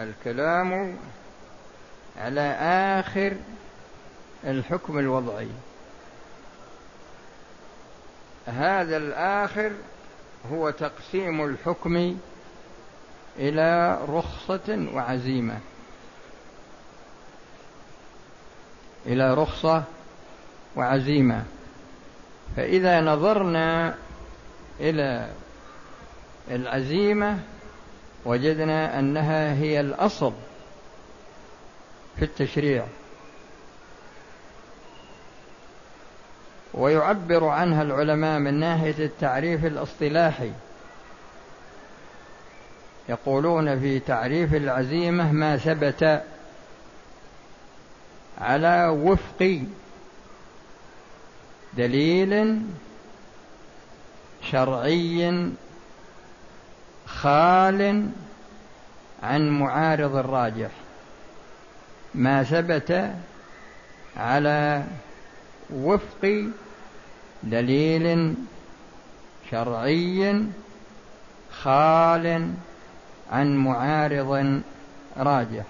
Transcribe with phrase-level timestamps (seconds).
[0.00, 0.96] الكلام
[2.18, 2.50] على
[3.00, 3.32] آخر
[4.44, 5.48] الحكم الوضعي.
[8.46, 9.72] هذا الآخر
[10.52, 12.16] هو تقسيم الحكم
[13.38, 15.58] إلى رخصة وعزيمة.
[19.06, 19.82] إلى رخصة
[20.76, 21.44] وعزيمة.
[22.56, 23.94] فإذا نظرنا
[24.80, 25.28] إلى
[26.50, 27.38] العزيمة
[28.24, 30.32] وجدنا أنها هي الأصل
[32.16, 32.84] في التشريع.
[36.74, 40.52] ويعبر عنها العلماء من ناحية التعريف الإصطلاحي.
[43.08, 46.22] يقولون في تعريف العزيمة ما ثبت
[48.40, 49.62] على وفق
[51.76, 52.62] دليل
[54.50, 55.50] شرعي
[57.20, 58.08] خال
[59.22, 60.70] عن معارض الراجح.
[62.14, 63.14] ما ثبت
[64.16, 64.84] على
[65.70, 66.44] وفق
[67.42, 68.34] دليل
[69.50, 70.44] شرعي
[71.62, 72.52] خال
[73.32, 74.62] عن معارض
[75.16, 75.64] راجح.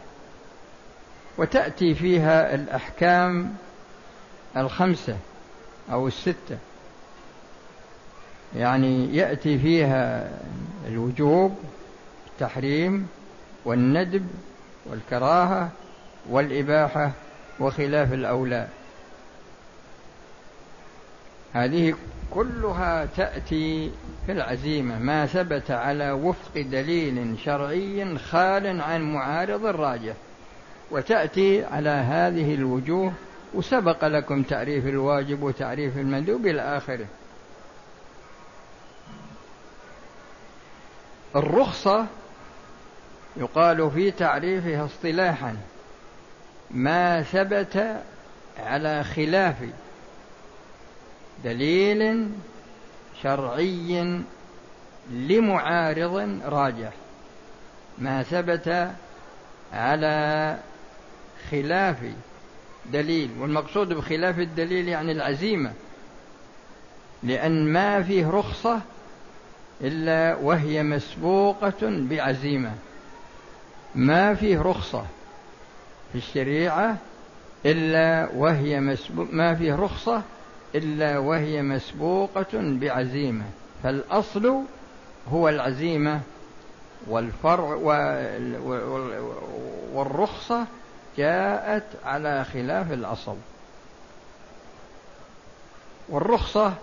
[1.39, 3.55] وتأتي فيها الأحكام
[4.56, 5.17] الخمسة
[5.92, 6.58] أو الستة.
[8.56, 10.31] يعني يأتي فيها
[10.89, 11.58] الوجوب
[12.27, 13.08] التحريم
[13.64, 14.27] والندب
[14.86, 15.70] والكراهة
[16.31, 17.12] والإباحة
[17.61, 18.69] وخلاف الأولى.
[21.53, 21.95] هذه
[22.30, 23.91] كلها تأتي
[24.27, 30.14] في العزيمة ما ثبت على وفق دليل شرعي خال عن معارض الراجح.
[30.91, 33.12] وتأتي على هذه الوجوه
[33.55, 37.06] وسبق لكم تعريف الواجب وتعريف المندوب إلى آخره.
[41.36, 42.06] الرخصة
[43.36, 45.56] يقال في تعريفها اصطلاحا
[46.70, 48.02] ما ثبت
[48.58, 49.56] على خلاف
[51.45, 52.29] دليل
[53.23, 54.23] شرعي
[55.11, 56.92] لمعارض راجح.
[57.98, 58.90] ما ثبت
[59.73, 60.57] على
[61.51, 61.96] خلاف
[62.92, 65.73] دليل والمقصود بخلاف الدليل يعني العزيمة
[67.23, 68.80] لأن ما فيه رخصة
[69.83, 72.73] إلا وهي مسبوقة بعزيمة.
[73.95, 75.05] ما فيه رخصة
[76.13, 76.97] في الشريعة
[77.67, 78.81] إلا وهي
[79.17, 80.23] ما فيه رخصة
[80.75, 83.45] إلا وهي مسبوقة بعزيمة.
[83.83, 84.63] فالأصل
[85.29, 86.20] هو العزيمة
[87.07, 87.75] والفرع
[89.93, 90.67] والرخصة
[91.19, 93.37] جاءت على خلاف الأصل.
[96.09, 96.75] والرخصة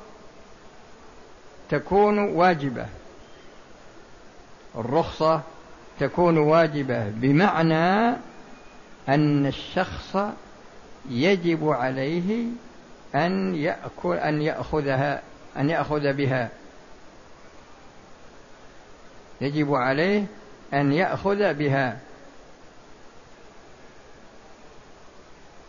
[1.69, 2.85] تكون واجبة.
[4.75, 5.41] الرخصة
[5.99, 8.15] تكون واجبة بمعنى
[9.09, 10.17] أن الشخص
[11.09, 12.45] يجب عليه
[13.15, 15.21] أن يأكل أن يأخذها
[15.57, 16.49] أن يأخذ بها.
[19.41, 20.25] يجب عليه
[20.73, 21.97] أن يأخذ بها.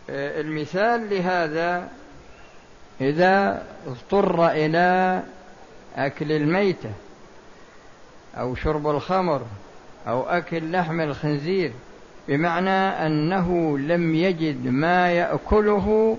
[0.09, 1.89] آه، المثال لهذا
[3.01, 5.23] إذا اضطر إلى
[5.95, 6.89] أكل الميتة
[8.37, 9.41] أو شرب الخمر
[10.07, 11.71] أو أكل لحم الخنزير
[12.27, 16.17] بمعنى أنه لم يجد ما يأكله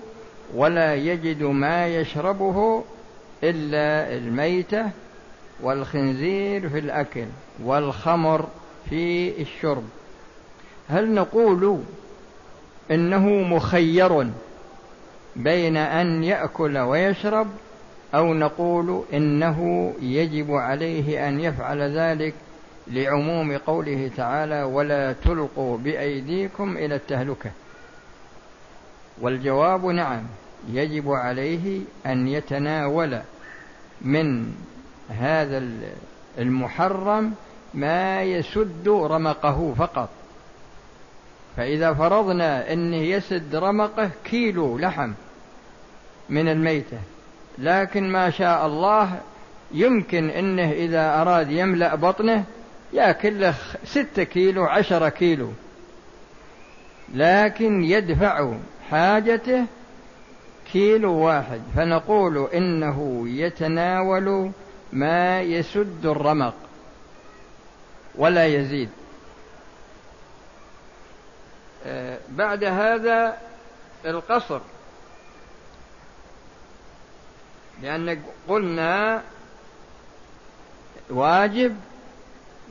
[0.55, 2.83] ولا يجد ما يشربه
[3.43, 4.89] إلا الميتة
[5.61, 7.25] والخنزير في الأكل
[7.63, 8.47] والخمر
[8.89, 9.83] في الشرب.
[10.89, 11.79] هل نقول
[12.91, 14.29] إنه مخير
[15.35, 17.47] بين أن يأكل ويشرب
[18.15, 22.33] أو نقول إنه يجب عليه أن يفعل ذلك
[22.87, 27.51] لعموم قوله تعالى ولا تلقوا بأيديكم إلى التهلكة.
[29.21, 30.23] والجواب نعم
[30.69, 33.21] يجب عليه أن يتناول
[34.01, 34.53] من
[35.09, 35.63] هذا
[36.37, 37.33] المحرم
[37.73, 40.09] ما يسد رمقه فقط.
[41.57, 45.11] فإذا فرضنا أنه يسد رمقه كيلو لحم
[46.29, 46.97] من الميتة
[47.57, 49.19] لكن ما شاء الله
[49.71, 52.43] يمكن أنه إذا أراد يملأ بطنه
[52.93, 55.51] يأكل له ستة كيلو عشرة كيلو.
[57.13, 58.53] لكن يدفع
[58.89, 59.65] حاجته
[60.71, 61.61] كيلو واحد.
[61.75, 64.51] فنقول إنه يتناول
[64.93, 66.55] ما يسد الرمق
[68.15, 68.89] ولا يزيد.
[71.85, 73.37] آه، بعد هذا
[74.05, 74.59] القصر
[77.81, 79.21] لأن قلنا
[81.09, 81.75] واجب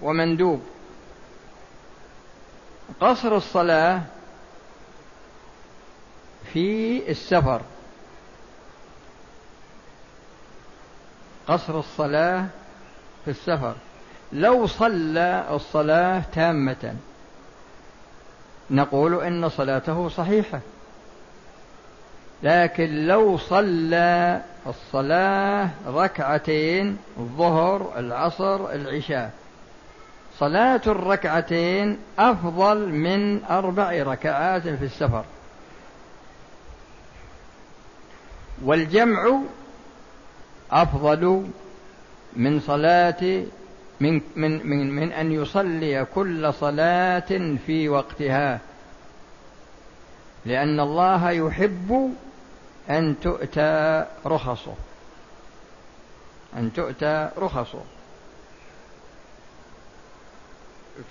[0.03, 0.63] ومندوب.
[3.01, 4.03] قصر الصلاة
[6.53, 7.61] في السفر.
[11.49, 12.47] قصر الصلاة
[13.25, 13.75] في السفر.
[14.33, 16.97] لو صلى الصلاة تامة
[18.71, 20.61] نقول إن صلاته صحيحة.
[22.43, 29.31] لكن لو صلى الصلاة ركعتين الظهر العصر العشاء.
[30.39, 35.25] صلاة الركعتين أفضل من أربع ركعات في السفر.
[38.65, 39.41] والجمع
[40.71, 41.47] أفضل
[42.37, 43.45] من صلاة
[44.01, 48.61] من من من من أن يصلي كل صلاة في وقتها.
[50.47, 52.15] لأن الله يحب
[52.91, 54.75] أن تؤتى رخصه.
[56.57, 57.85] أن تؤتى رخصه.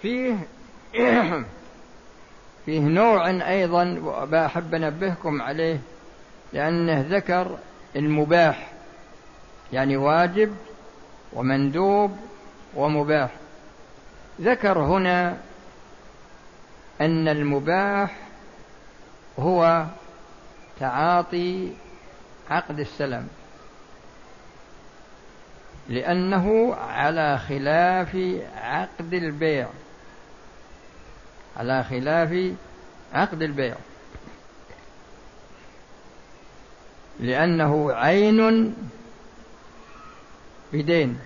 [0.02, 0.38] فيه
[2.66, 5.80] فيه نوع أيضا وأحب أنبهكم عليه
[6.54, 7.58] لأنه ذكر
[7.96, 8.72] المباح
[9.74, 10.56] يعني واجب
[11.34, 12.18] ومندوب
[12.76, 13.30] ومباح.
[14.42, 15.38] ذكر هنا
[17.02, 18.16] أن المباح
[19.40, 19.86] هو
[20.82, 21.74] تعاطي
[22.50, 23.28] عقد السلم
[25.90, 28.16] لأنه على خلاف
[28.56, 29.68] عقد البيع.
[31.58, 32.54] على خلاف
[33.14, 33.76] عقد البيع.
[37.20, 38.76] لأنه عين
[40.74, 41.20] بدين.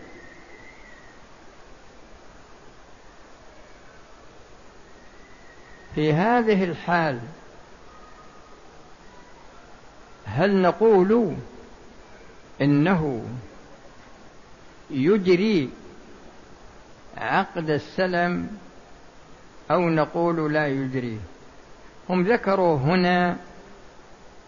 [5.95, 7.19] في هذه الحال
[10.25, 11.35] هل نقول
[12.61, 13.25] إنه
[14.89, 15.69] يجري
[17.17, 18.47] عقد السلم
[19.71, 21.19] أو نقول لا يجري؟
[22.09, 23.37] هم ذكروا هنا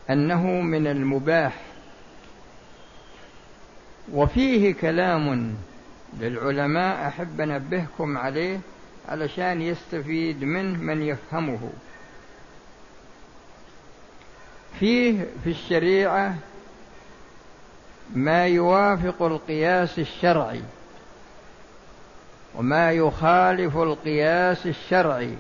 [0.10, 1.62] أنه من المباح.
[4.14, 5.56] وفيه كلام
[6.20, 8.60] للعلماء أحب أنبهكم عليه
[9.08, 11.70] علشان يستفيد منه من يفهمه.
[14.80, 16.36] فيه في الشريعة
[18.16, 20.62] ما يوافق القياس الشرعي
[22.56, 25.34] وما يخالف القياس الشرعي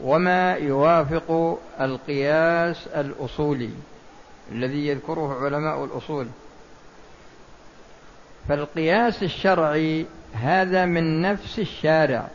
[0.00, 3.70] وما يوافق القياس الأصولي
[4.52, 6.26] الذي يذكره علماء الأصول.
[8.48, 12.28] فالقياس الشرعي هذا من نفس الشارع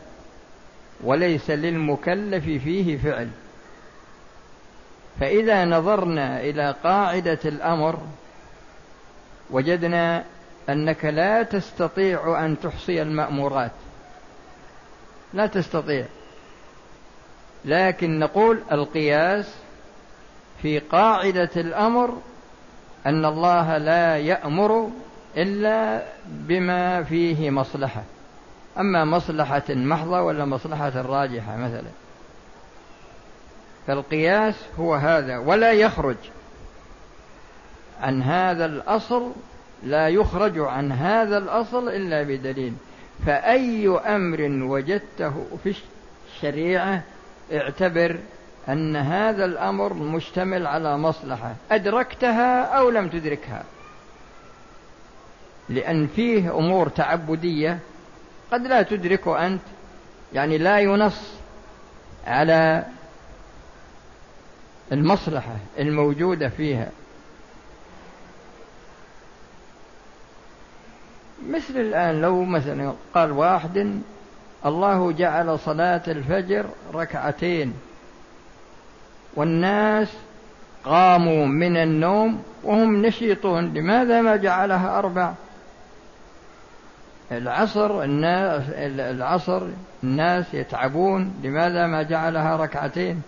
[1.04, 3.28] وليس للمكلف فيه فعل.
[5.20, 7.98] فإذا نظرنا إلى قاعدة الأمر
[9.50, 10.24] وجدنا
[10.68, 13.70] أنك لا تستطيع أن تحصي المأمورات.
[15.34, 16.06] لا تستطيع.
[17.64, 19.54] لكن نقول القياس
[20.62, 22.18] في قاعدة الأمر
[23.06, 24.90] أن الله لا يأمر
[25.36, 28.02] إلا بما فيه مصلحة.
[28.78, 32.03] أما مصلحة محضة ولا مصلحة راجحة مثلا.
[33.86, 36.16] فالقياس هو هذا ولا يخرج
[38.00, 39.32] عن هذا الأصل
[39.82, 42.72] لا يخرج عن هذا الأصل إلا بدليل.
[43.26, 45.74] فأي أمر وجدته في
[46.34, 47.02] الشريعة
[47.52, 48.16] اعتبر
[48.68, 53.64] أن هذا الأمر مشتمل على مصلحة أدركتها أو لم تدركها.
[55.68, 57.78] لأن فيه أمور تعبدية
[58.52, 59.62] قد لا تدرك أنت
[60.32, 61.32] يعني لا ينص
[62.26, 62.84] على
[64.92, 66.88] المصلحة الموجودة فيها.
[71.48, 74.00] مثل الآن لو مثلا قال واحد
[74.66, 77.74] الله جعل صلاة الفجر ركعتين
[79.36, 80.08] والناس
[80.84, 85.32] قاموا من النوم وهم نشيطون لماذا ما جعلها أربع؟
[87.32, 88.62] العصر الناس
[88.98, 89.62] العصر
[90.04, 93.22] الناس يتعبون لماذا ما جعلها ركعتين؟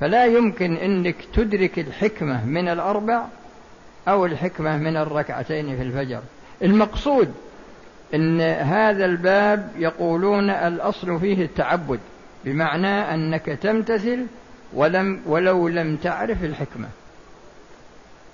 [0.00, 3.24] فلا يمكن إنك تدرك الحكمة من الأربع
[4.08, 6.20] أو الحكمة من الركعتين في الفجر.
[6.62, 7.34] المقصود
[8.14, 12.00] إن هذا الباب يقولون الأصل فيه التعبد
[12.44, 14.26] بمعنى أنك تمتثل
[14.72, 16.88] ولم ولو لم تعرف الحكمة.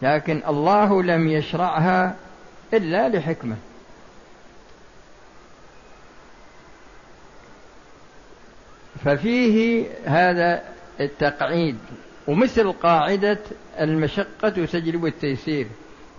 [0.02, 2.14] لكن الله لم يشرعها
[2.74, 3.56] إلا لحكمة.
[9.04, 10.62] ففيه هذا
[11.00, 11.78] التقعيد
[12.26, 13.38] ومثل قاعدة
[13.80, 15.66] المشقة تجلب التيسير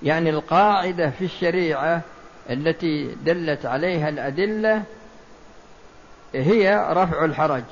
[0.03, 2.01] يعني القاعدة في الشريعة
[2.49, 4.83] التي دلت عليها الأدلة
[6.33, 7.63] هي رفع الحرج.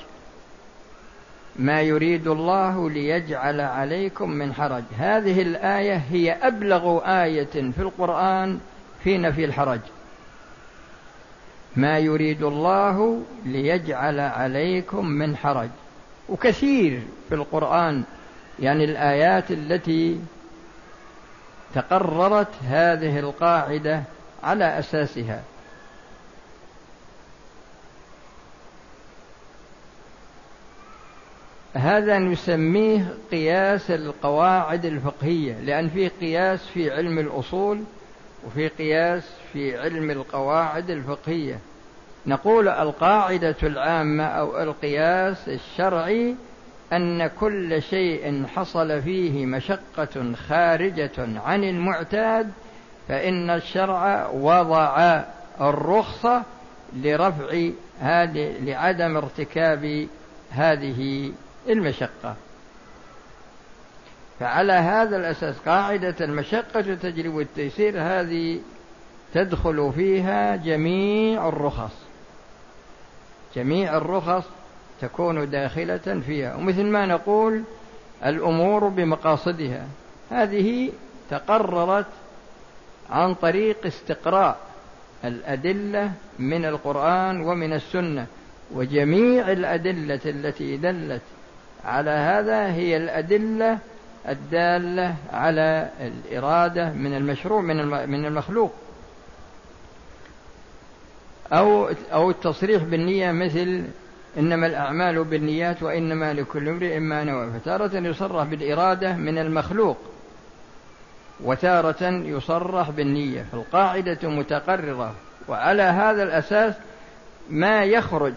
[1.56, 4.84] ما يريد الله ليجعل عليكم من حرج.
[4.98, 8.60] هذه الآية هي أبلغ آية في القرآن
[9.04, 9.80] في نفي الحرج.
[11.76, 15.70] ما يريد الله ليجعل عليكم من حرج.
[16.30, 18.04] وكثير في القرآن
[18.60, 20.20] يعني الآيات التي
[21.76, 24.04] تقررت هذه القاعدة
[24.44, 25.44] على أساسها.
[31.74, 37.84] هذا نسميه قياس القواعد الفقهية لأن في قياس في علم الأصول
[38.46, 41.60] وفي قياس في علم القواعد الفقهية.
[42.28, 46.36] نقول القاعدة العامة أو القياس الشرعي
[46.94, 52.52] أن كل شيء حصل فيه مشقة خارجة عن المعتاد
[53.08, 55.22] فإن الشرع وضع
[55.62, 56.44] الرخصة
[56.94, 57.70] لرفع
[58.00, 60.08] هذه لعدم ارتكاب
[60.52, 61.32] هذه
[61.70, 62.36] المشقة.
[64.40, 68.60] فعلى هذا الأساس قاعدة المشقة تجلب التيسير هذه
[69.34, 72.08] تدخل فيها جميع الرخص.
[73.56, 74.46] جميع الرخص
[75.02, 76.56] تكون داخلة فيها.
[76.56, 77.64] ومثل ما نقول
[78.26, 79.88] الأمور بمقاصدها.
[80.32, 80.92] هذه
[81.30, 82.06] تقررت
[83.10, 84.58] عن طريق استقراء
[85.26, 88.26] الأدلة من القرآن ومن السنة.
[88.72, 91.22] وجميع الأدلة التي دلت
[91.86, 93.80] على هذا هي الأدلة
[94.28, 97.62] الدالة على الإرادة من المشروع
[98.06, 98.74] من المخلوق.
[101.54, 103.84] أو أو التصريح بالنية مثل
[104.38, 107.60] إنما الأعمال بالنيات وإنما لكل امرئ ما نوى.
[107.60, 109.98] فتارة يصرح بالإرادة من المخلوق
[111.44, 113.46] وتارة يصرح بالنية.
[113.52, 115.16] فالقاعدة متقررة
[115.48, 116.74] وعلى هذا الأساس
[117.50, 118.34] ما يخرج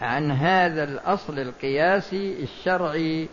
[0.00, 3.28] عن هذا الأصل القياسي الشرعي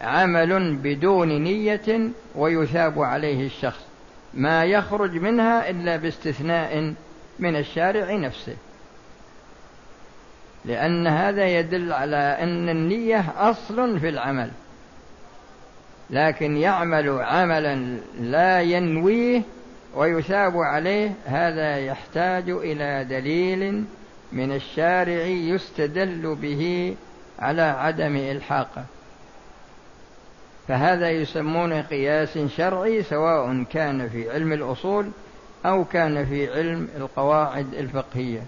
[0.00, 3.86] عمل بدون نية ويثاب عليه الشخص.
[4.34, 6.94] ما يخرج منها إلا باستثناء
[7.38, 8.56] من الشارع نفسه.
[10.64, 14.50] لأن هذا يدل على أن النية أصل في العمل.
[16.10, 19.42] لكن يعمل عملا لا ينويه
[19.94, 23.84] ويثاب عليه هذا يحتاج إلى دليل
[24.32, 26.96] من الشارع يستدل به
[27.38, 28.84] على عدم إلحاقه
[30.68, 35.10] فهذا يسمون قياس شرعي سواء كان في علم الأصول
[35.66, 38.42] أو كان في علم القواعد الفقهية.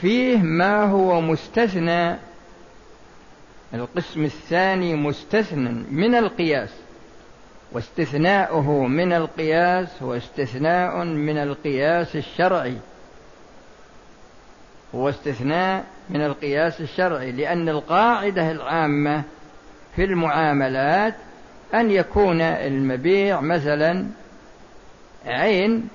[0.00, 2.16] فيه ما هو مستثنى
[3.74, 6.70] القسم الثاني مستثنى من القياس
[7.72, 12.76] واستثناؤه من القياس هو استثناء من القياس الشرعي.
[14.94, 19.22] هو استثناء من القياس الشرعي لأن القاعدة العامة
[19.96, 21.14] في المعاملات
[21.74, 24.06] أن يكون المبيع مثلا
[25.26, 25.88] عين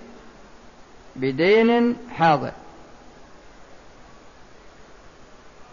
[1.16, 2.52] بدين حاضر.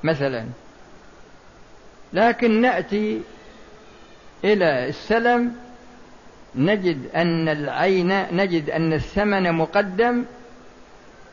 [0.02, 0.44] مثلا.
[2.12, 3.22] لكن نأتي
[4.44, 5.56] إلى السلم
[6.54, 10.24] نجد أن العين نجد أن الثمن مقدم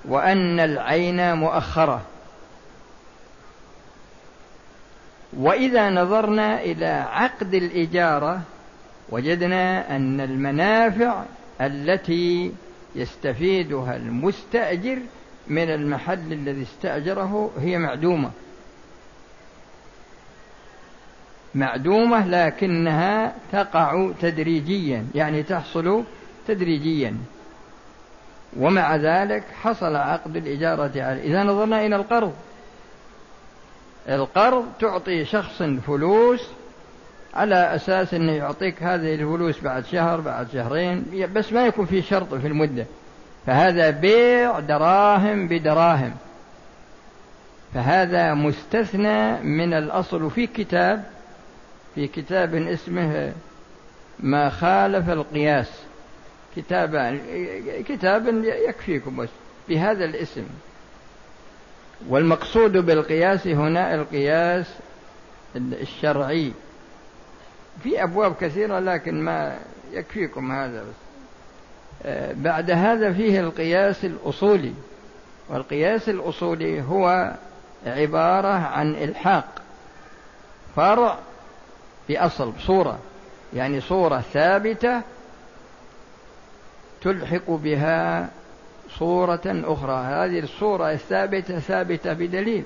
[0.06, 2.02] وأن العين مؤخرة.
[5.38, 8.42] وإذا نظرنا إلى عقد الإجارة
[9.10, 11.24] وجدنا أن المنافع
[11.62, 12.52] التي
[12.96, 15.00] يستفيدها المستأجر
[15.48, 18.32] من المحل الذي استأجره هي معدومة.
[21.56, 26.04] معدومة لكنها تقع تدريجيا يعني تحصل
[26.48, 27.18] تدريجيا.
[28.60, 32.34] ومع ذلك حصل عقد الإجارة عليه إذا نظرنا إلى القرض.
[34.10, 36.50] القرض تعطي شخص فلوس
[37.36, 42.34] على أساس أنه يعطيك هذه الفلوس بعد شهر بعد شهرين بس ما يكون في شرط
[42.34, 42.86] في المدة.
[43.46, 46.14] فهذا بيع دراهم بدراهم.
[47.74, 51.04] فهذا مستثنى من الأصل في كتاب
[51.96, 53.32] في كتاب اسمه
[54.20, 55.72] ما خالف القياس.
[56.56, 57.20] كتاب
[57.88, 59.30] كتاب يكفيكم بس
[59.70, 60.44] بهذا الاسم.
[62.10, 64.74] والمقصود بالقياس هنا القياس
[65.56, 66.52] الشرعي.
[67.84, 69.58] في أبواب كثيرة لكن ما
[69.92, 70.96] يكفيكم هذا بس.
[72.06, 74.74] آه، بعد هذا فيه القياس الأصولي.
[75.50, 77.34] والقياس الأصولي هو
[77.86, 79.62] عبارة عن إلحاق.
[80.76, 81.20] فرع
[82.10, 83.00] بأصل صورة.
[83.54, 85.02] يعني صورة ثابتة
[87.02, 88.30] تلحق بها
[89.00, 90.04] صورة أخرى.
[90.06, 92.66] هذه الصورة الثابتة ثابتة بدليل.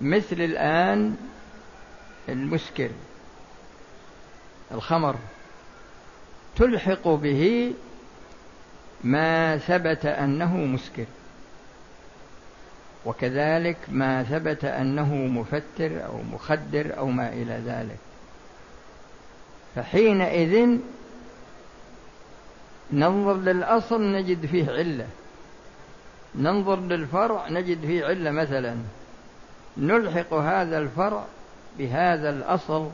[0.00, 1.16] مثل الآن
[2.28, 2.90] المسكر
[4.72, 5.16] الخمر
[6.56, 7.74] تلحق به
[9.04, 11.04] ما ثبت أنه مسكر
[13.06, 17.98] وكذلك ما ثبت أنه مفتر أو مخدر أو ما إلى ذلك.
[19.74, 20.78] فحينئذ
[22.92, 25.06] ننظر للأصل نجد فيه علة.
[26.34, 28.76] ننظر للفرع نجد فيه علة مثلا
[29.76, 31.24] نلحق هذا الفرع
[31.78, 32.90] بهذا الأصل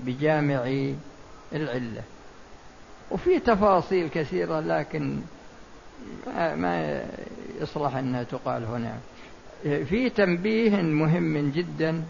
[0.00, 0.90] بجامع
[1.52, 2.02] العلة.
[3.10, 5.20] وفي تفاصيل كثيرة لكن
[6.36, 7.02] ما
[7.60, 8.98] يصلح أنها تقال هنا.
[9.62, 12.02] في تنبيه مهم جدا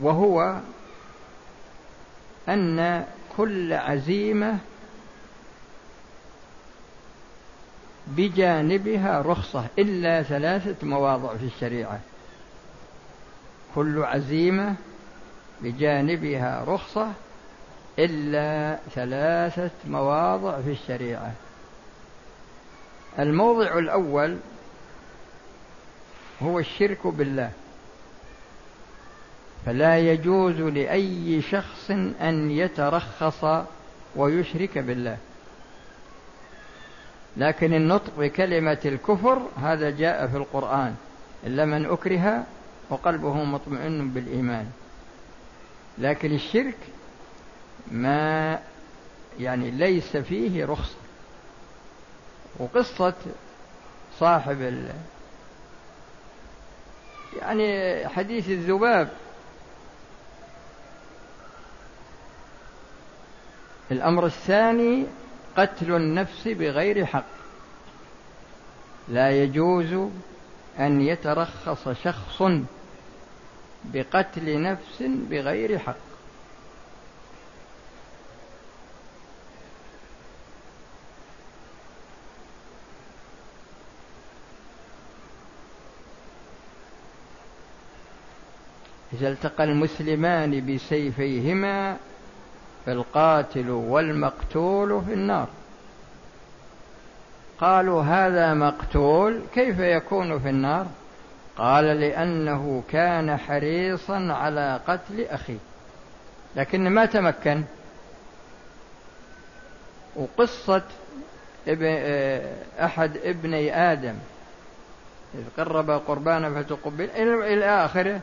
[0.00, 0.60] وهو
[2.48, 3.04] أن
[3.36, 4.58] كل عزيمة
[8.06, 12.00] بجانبها رخصة إلا ثلاثة مواضع في الشريعة.
[13.74, 14.74] كل عزيمة
[15.60, 17.12] بجانبها رخصة
[17.98, 21.32] إلا ثلاثة مواضع في الشريعة.
[23.18, 24.36] الموضع الأول
[26.42, 27.50] هو الشرك بالله.
[29.66, 31.90] فلا يجوز لأي شخص
[32.20, 33.64] أن يترخص
[34.16, 35.16] ويشرك بالله.
[37.36, 40.94] لكن النطق بكلمة الكفر هذا جاء في القرآن.
[41.46, 42.44] إلا من أكره
[42.90, 44.70] وقلبه مطمئن بالإيمان.
[45.98, 46.78] لكن الشرك
[47.90, 48.58] ما
[49.40, 50.96] يعني ليس فيه رخصة.
[52.58, 53.14] وقصة
[54.18, 54.92] صاحب ال
[57.38, 59.08] يعني حديث الذباب.
[63.90, 65.06] الأمر الثاني
[65.56, 67.24] قتل النفس بغير حق.
[69.08, 70.08] لا يجوز
[70.78, 72.42] أن يترخص شخص
[73.84, 75.96] بقتل نفس بغير حق.
[89.12, 91.96] إذا التقى المسلمان بسيفيهما
[92.86, 95.48] فالقاتل والمقتول في النار.
[97.60, 100.86] قالوا هذا مقتول كيف يكون في النار؟
[101.56, 105.58] قال لأنه كان حريصا على قتل أخيه.
[106.56, 107.62] لكن ما تمكن.
[110.16, 110.82] وقصة
[112.80, 114.14] أحد ابني آدم.
[115.34, 118.20] إذ قرب قربانا فتقبل إلى آخره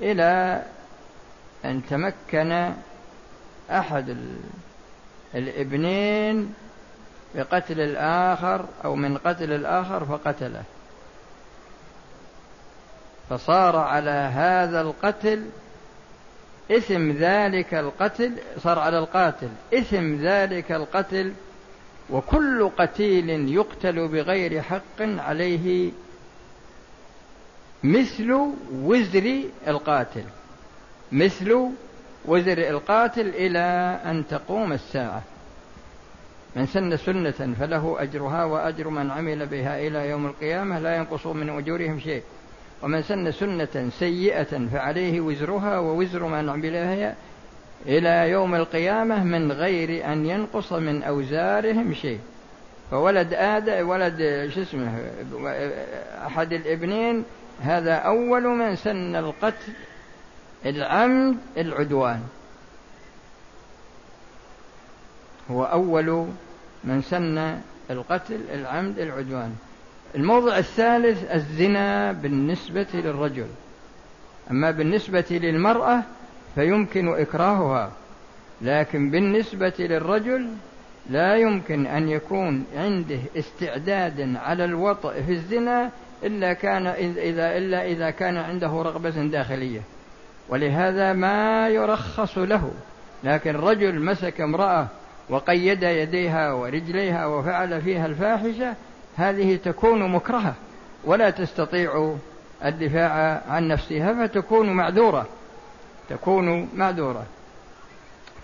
[0.00, 0.62] إلى
[1.64, 2.72] أن تمكن
[3.70, 4.16] أحد
[5.34, 6.54] الابنين
[7.34, 10.62] بقتل الآخر أو من قتل الآخر فقتله.
[13.30, 15.46] فصار على هذا القتل
[16.70, 21.32] إثم ذلك القتل صار على القاتل إثم ذلك القتل
[22.10, 25.90] وكل قتيل يقتل بغير حق عليه
[27.84, 30.24] مثل وزر القاتل
[31.12, 31.70] مثل
[32.24, 33.58] وزر القاتل إلى
[34.04, 35.22] أن تقوم الساعة.
[36.56, 41.50] من سن سنة فله أجرها وأجر من عمل بها إلى يوم القيامة لا ينقص من
[41.50, 42.22] أجورهم شيء.
[42.82, 47.14] ومن سن سنة سيئة فعليه وزرها ووزر من عمل بها
[47.86, 52.18] إلى يوم القيامة من غير أن ينقص من أوزارهم شيء.
[52.90, 55.10] فولد آدم ولد شو اسمه
[56.26, 57.24] أحد الابنين
[57.60, 59.72] هذا أول من سن القتل
[60.66, 62.20] العمد العدوان.
[65.50, 66.26] هو أول
[66.84, 67.60] من سن
[67.90, 69.54] القتل العمد العدوان.
[70.14, 73.46] الموضع الثالث الزنا بالنسبة للرجل.
[74.50, 76.02] أما بالنسبة للمرأة
[76.54, 77.92] فيمكن إكراهها
[78.62, 80.48] لكن بالنسبة للرجل
[81.10, 85.90] لا يمكن أن يكون عنده استعداد على الوطء في الزنا
[86.24, 89.80] إلا كان إذا إلا إذا كان عنده رغبة داخلية.
[90.48, 92.70] ولهذا ما يرخص له
[93.24, 94.88] لكن رجل مسك امرأة
[95.30, 98.74] وقيد يديها ورجليها وفعل فيها الفاحشة
[99.16, 100.54] هذه تكون مكرهة
[101.04, 102.16] ولا تستطيع
[102.64, 105.26] الدفاع عن نفسها فتكون معذورة
[106.08, 107.26] تكون معذورة.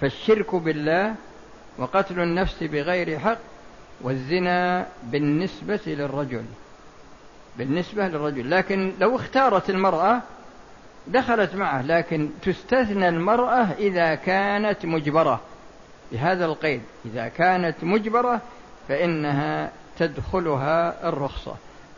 [0.00, 1.14] فالشرك بالله
[1.78, 3.38] وقتل النفس بغير حق
[4.00, 6.44] والزنا بالنسبة للرجل
[7.58, 8.50] بالنسبة للرجل.
[8.50, 10.22] لكن لو اختارت المرأة
[11.06, 15.40] دخلت معه لكن تستثنى المرأة إذا كانت مجبرة.
[16.12, 16.82] بهذا القيد.
[17.04, 18.40] إذا كانت مجبرة
[18.88, 21.54] فإنها تدخلها الرخصة.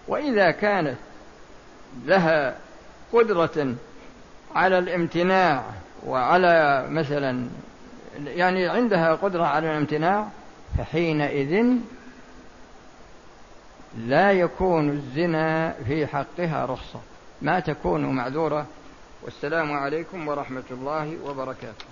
[0.08, 0.96] وإذا كانت
[2.04, 2.56] لها
[3.12, 3.74] قدرة
[4.54, 5.64] على الامتناع
[6.06, 7.48] وعلى مثلا
[8.24, 10.28] يعني عندها قدرة على الامتناع
[10.78, 11.64] فحينئذ
[13.98, 17.00] لا يكون الزنا في حقها رخصة.
[17.42, 18.66] ما تكون معذورة.
[19.22, 21.84] والسلام عليكم ورحمة الله وبركاته.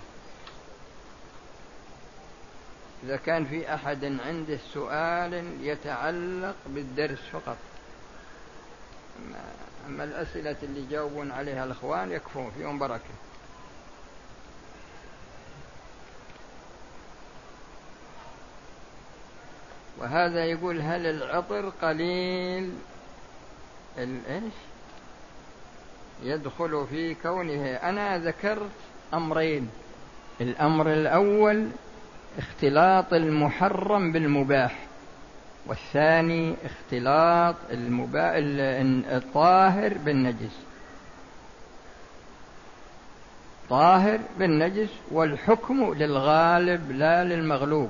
[3.03, 7.57] إذا كان في أحد عنده سؤال يتعلق بالدرس فقط.
[9.87, 13.13] أما الأسئلة اللي جاوبون عليها الأخوان يكفون فيهم بركة.
[19.97, 22.73] وهذا يقول هل العطر قليل؟
[23.97, 24.53] إيش؟
[26.23, 28.71] يدخل في كونه أنا ذكرت
[29.13, 29.69] أمرين.
[30.41, 31.69] الأمر الأول
[32.37, 34.79] اختلاط المحرم بالمباح
[35.65, 38.31] والثاني اختلاط المبا...
[39.17, 40.57] الطاهر بالنجس.
[43.69, 47.89] طاهر بالنجس والحكم للغالب لا للمغلوب.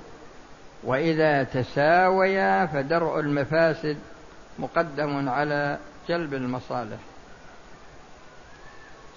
[0.84, 3.98] وإذا تساويا فدرء المفاسد
[4.60, 5.78] مقدم على
[6.10, 7.00] جلب المصالح.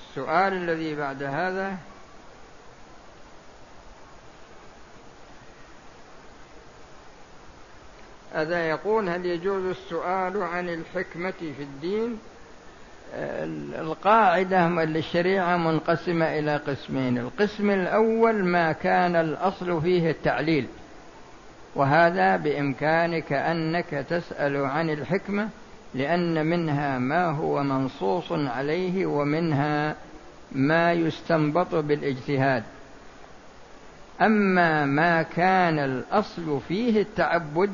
[0.09, 1.77] السؤال الذي بعد هذا
[8.35, 12.19] هذا يقول هل يجوز السؤال عن الحكمة في الدين؟
[13.79, 17.19] القاعدة الشريعة منقسمة إلى قسمين.
[17.19, 20.67] القسم الأول ما كان الأصل فيه التعليل
[21.75, 25.49] وهذا بإمكانك أنك تسأل عن الحكمة
[25.95, 29.97] لأن منها ما هو منصوص عليه ومنها
[30.53, 32.63] ما يستنبط بالاجتهاد.
[34.23, 37.71] أما ما كان الأصل فيه التعبد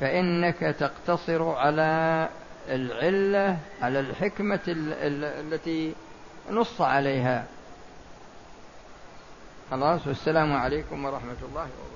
[0.00, 2.28] فإنك تقتصر على
[2.68, 5.94] العلة على الحكمة التي
[6.50, 7.44] نص عليها.
[9.70, 11.93] خلاص والسلام عليكم ورحمة الله وبركاته.